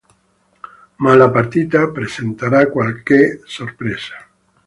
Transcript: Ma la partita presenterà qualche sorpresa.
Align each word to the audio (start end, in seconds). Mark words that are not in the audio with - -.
Ma 1.03 1.13
la 1.15 1.29
partita 1.29 1.91
presenterà 1.91 2.65
qualche 2.71 3.41
sorpresa. 3.45 4.15